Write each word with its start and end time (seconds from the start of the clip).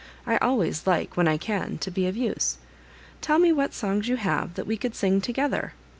I 0.25 0.37
always 0.37 0.87
like, 0.87 1.15
when 1.15 1.27
I 1.27 1.37
can, 1.37 1.77
to 1.77 1.91
be 1.91 2.07
of 2.07 2.17
use. 2.17 2.57
Tell 3.21 3.37
me 3.37 3.53
what 3.53 3.75
songs 3.75 4.07
you 4.07 4.15
have 4.15 4.55
that 4.55 4.65
we 4.65 4.75
could 4.75 4.95
sing 4.95 5.21
together. 5.21 5.73